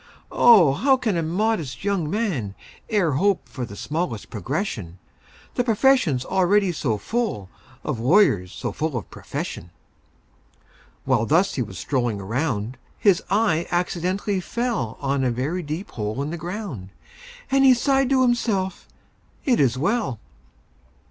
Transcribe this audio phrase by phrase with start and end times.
[0.31, 2.55] "O, how can a modest young man
[2.91, 4.97] E'er hope for the smallest progression,—
[5.53, 7.49] The profession's already so full
[7.83, 9.69] Of lawyers so full of profession!"
[11.05, 16.23] While thus he was strolling around, His eye accidentally fell On a very deep hole
[16.23, 16.89] in the ground,
[17.51, 18.87] And he sighed to himself,
[19.45, 20.19] "It is well!"